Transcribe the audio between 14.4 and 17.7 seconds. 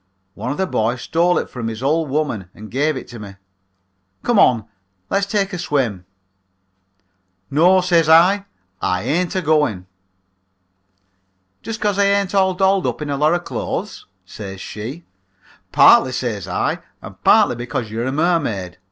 she. "'Partly,' says I, 'and partly